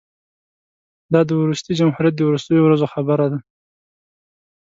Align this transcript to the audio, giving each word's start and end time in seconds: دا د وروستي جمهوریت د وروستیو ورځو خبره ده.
دا 1.13 1.21
د 1.29 1.31
وروستي 1.41 1.71
جمهوریت 1.79 2.15
د 2.17 2.21
وروستیو 2.29 2.65
ورځو 2.65 2.87
خبره 2.93 3.25
ده. 3.31 3.39